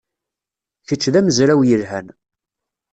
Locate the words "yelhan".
1.65-2.07